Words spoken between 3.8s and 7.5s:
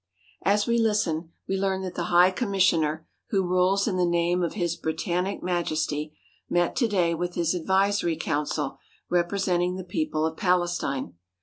in the name of His Britannic Majesty, met to day with